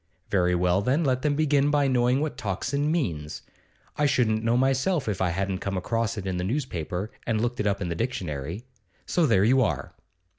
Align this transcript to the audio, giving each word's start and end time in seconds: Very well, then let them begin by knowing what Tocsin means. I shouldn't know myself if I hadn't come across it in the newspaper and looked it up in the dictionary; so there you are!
Very 0.31 0.55
well, 0.55 0.81
then 0.81 1.03
let 1.03 1.21
them 1.21 1.35
begin 1.35 1.69
by 1.69 1.87
knowing 1.87 2.21
what 2.21 2.35
Tocsin 2.35 2.91
means. 2.91 3.43
I 3.97 4.07
shouldn't 4.07 4.43
know 4.43 4.57
myself 4.57 5.07
if 5.07 5.21
I 5.21 5.29
hadn't 5.29 5.59
come 5.59 5.77
across 5.77 6.17
it 6.17 6.25
in 6.25 6.37
the 6.37 6.43
newspaper 6.43 7.11
and 7.27 7.39
looked 7.39 7.59
it 7.59 7.67
up 7.67 7.81
in 7.81 7.89
the 7.89 7.93
dictionary; 7.95 8.63
so 9.05 9.27
there 9.27 9.43
you 9.43 9.61
are! 9.61 9.93